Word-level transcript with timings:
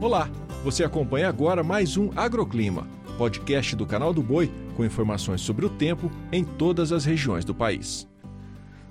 Olá, 0.00 0.30
você 0.64 0.82
acompanha 0.82 1.28
agora 1.28 1.62
mais 1.62 1.98
um 1.98 2.08
Agroclima, 2.16 2.88
podcast 3.18 3.76
do 3.76 3.84
canal 3.84 4.14
do 4.14 4.22
Boi 4.22 4.50
com 4.74 4.82
informações 4.82 5.42
sobre 5.42 5.66
o 5.66 5.68
tempo 5.68 6.10
em 6.32 6.42
todas 6.42 6.90
as 6.90 7.04
regiões 7.04 7.44
do 7.44 7.54
país. 7.54 8.08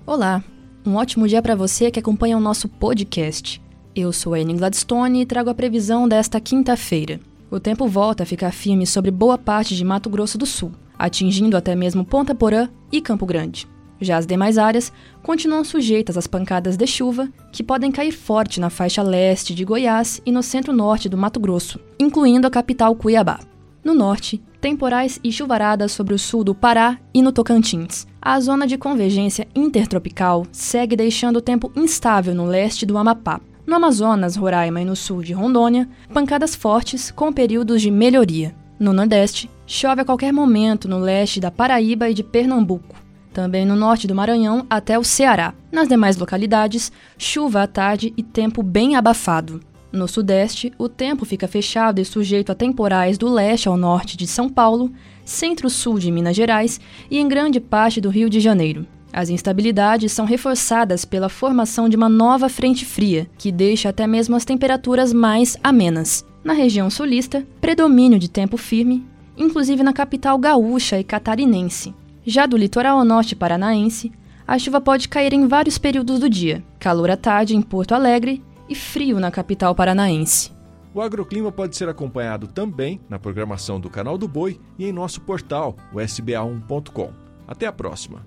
Olá, 0.06 0.40
um 0.86 0.94
ótimo 0.94 1.26
dia 1.26 1.42
para 1.42 1.56
você 1.56 1.90
que 1.90 1.98
acompanha 1.98 2.36
o 2.36 2.40
nosso 2.40 2.68
podcast. 2.68 3.60
Eu 3.92 4.12
sou 4.12 4.34
a 4.34 4.38
Anne 4.38 4.54
Gladstone 4.54 5.22
e 5.22 5.26
trago 5.26 5.50
a 5.50 5.54
previsão 5.54 6.06
desta 6.06 6.40
quinta-feira. 6.40 7.18
O 7.50 7.58
tempo 7.58 7.88
volta 7.88 8.22
a 8.22 8.26
ficar 8.26 8.52
firme 8.52 8.86
sobre 8.86 9.10
boa 9.10 9.36
parte 9.36 9.74
de 9.74 9.84
Mato 9.84 10.08
Grosso 10.08 10.38
do 10.38 10.46
Sul, 10.46 10.70
atingindo 10.96 11.56
até 11.56 11.74
mesmo 11.74 12.04
Ponta 12.04 12.36
Porã 12.36 12.68
e 12.92 13.00
Campo 13.00 13.26
Grande. 13.26 13.66
Já 14.00 14.16
as 14.16 14.26
demais 14.26 14.56
áreas 14.56 14.90
continuam 15.22 15.62
sujeitas 15.62 16.16
às 16.16 16.26
pancadas 16.26 16.76
de 16.76 16.86
chuva, 16.86 17.28
que 17.52 17.62
podem 17.62 17.92
cair 17.92 18.12
forte 18.12 18.58
na 18.58 18.70
faixa 18.70 19.02
leste 19.02 19.54
de 19.54 19.64
Goiás 19.64 20.22
e 20.24 20.32
no 20.32 20.42
centro-norte 20.42 21.08
do 21.08 21.18
Mato 21.18 21.38
Grosso, 21.38 21.78
incluindo 21.98 22.46
a 22.46 22.50
capital 22.50 22.94
Cuiabá. 22.96 23.40
No 23.84 23.94
norte, 23.94 24.42
temporais 24.60 25.20
e 25.22 25.30
chuvaradas 25.30 25.92
sobre 25.92 26.14
o 26.14 26.18
sul 26.18 26.44
do 26.44 26.54
Pará 26.54 26.98
e 27.12 27.22
no 27.22 27.32
Tocantins. 27.32 28.06
A 28.20 28.38
zona 28.40 28.66
de 28.66 28.76
convergência 28.76 29.48
intertropical 29.54 30.46
segue 30.52 30.96
deixando 30.96 31.36
o 31.36 31.42
tempo 31.42 31.72
instável 31.76 32.34
no 32.34 32.44
leste 32.44 32.84
do 32.84 32.96
Amapá. 32.96 33.40
No 33.66 33.76
Amazonas, 33.76 34.36
Roraima 34.36 34.80
e 34.80 34.84
no 34.84 34.96
sul 34.96 35.22
de 35.22 35.32
Rondônia, 35.32 35.88
pancadas 36.12 36.54
fortes 36.54 37.10
com 37.10 37.32
períodos 37.32 37.80
de 37.80 37.90
melhoria. 37.90 38.54
No 38.78 38.92
Nordeste, 38.92 39.50
chove 39.66 40.00
a 40.00 40.04
qualquer 40.04 40.32
momento 40.32 40.88
no 40.88 40.98
leste 40.98 41.38
da 41.38 41.50
Paraíba 41.50 42.08
e 42.10 42.14
de 42.14 42.22
Pernambuco 42.22 42.99
também 43.32 43.64
no 43.64 43.76
norte 43.76 44.06
do 44.06 44.14
Maranhão 44.14 44.66
até 44.68 44.98
o 44.98 45.04
Ceará. 45.04 45.54
Nas 45.70 45.88
demais 45.88 46.16
localidades, 46.16 46.92
chuva 47.16 47.62
à 47.62 47.66
tarde 47.66 48.12
e 48.16 48.22
tempo 48.22 48.62
bem 48.62 48.96
abafado. 48.96 49.60
No 49.92 50.06
sudeste, 50.06 50.72
o 50.78 50.88
tempo 50.88 51.24
fica 51.24 51.48
fechado 51.48 52.00
e 52.00 52.04
sujeito 52.04 52.52
a 52.52 52.54
temporais 52.54 53.18
do 53.18 53.28
leste 53.28 53.68
ao 53.68 53.76
norte 53.76 54.16
de 54.16 54.26
São 54.26 54.48
Paulo, 54.48 54.90
centro-sul 55.24 55.98
de 55.98 56.12
Minas 56.12 56.36
Gerais 56.36 56.80
e 57.10 57.18
em 57.18 57.26
grande 57.26 57.58
parte 57.58 58.00
do 58.00 58.08
Rio 58.08 58.30
de 58.30 58.38
Janeiro. 58.38 58.86
As 59.12 59.28
instabilidades 59.28 60.12
são 60.12 60.24
reforçadas 60.24 61.04
pela 61.04 61.28
formação 61.28 61.88
de 61.88 61.96
uma 61.96 62.08
nova 62.08 62.48
frente 62.48 62.84
fria, 62.84 63.28
que 63.36 63.50
deixa 63.50 63.88
até 63.88 64.06
mesmo 64.06 64.36
as 64.36 64.44
temperaturas 64.44 65.12
mais 65.12 65.56
amenas. 65.64 66.24
Na 66.44 66.52
região 66.52 66.88
sulista, 66.88 67.44
predomínio 67.60 68.18
de 68.18 68.30
tempo 68.30 68.56
firme, 68.56 69.04
inclusive 69.36 69.82
na 69.82 69.92
capital 69.92 70.38
gaúcha 70.38 71.00
e 71.00 71.04
catarinense. 71.04 71.92
Já 72.24 72.46
do 72.46 72.56
litoral 72.56 73.04
norte 73.04 73.34
paranaense, 73.34 74.12
a 74.46 74.58
chuva 74.58 74.80
pode 74.80 75.08
cair 75.08 75.32
em 75.32 75.46
vários 75.46 75.78
períodos 75.78 76.18
do 76.18 76.28
dia, 76.28 76.62
calor 76.78 77.10
à 77.10 77.16
tarde 77.16 77.56
em 77.56 77.62
Porto 77.62 77.92
Alegre 77.92 78.42
e 78.68 78.74
frio 78.74 79.18
na 79.18 79.30
capital 79.30 79.74
paranaense. 79.74 80.52
O 80.92 81.00
agroclima 81.00 81.52
pode 81.52 81.76
ser 81.76 81.88
acompanhado 81.88 82.48
também 82.48 83.00
na 83.08 83.18
programação 83.18 83.78
do 83.78 83.88
Canal 83.88 84.18
do 84.18 84.26
Boi 84.26 84.60
e 84.78 84.86
em 84.86 84.92
nosso 84.92 85.20
portal, 85.20 85.76
o 85.92 85.98
sba1.com. 85.98 87.12
Até 87.46 87.66
a 87.66 87.72
próxima! 87.72 88.26